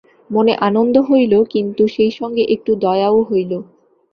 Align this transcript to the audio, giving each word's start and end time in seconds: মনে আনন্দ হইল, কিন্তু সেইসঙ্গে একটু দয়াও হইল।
মনে 0.29 0.53
আনন্দ 0.59 0.95
হইল, 1.09 1.33
কিন্তু 1.49 1.83
সেইসঙ্গে 1.87 2.43
একটু 2.55 2.71
দয়াও 2.75 3.17
হইল। 3.23 3.51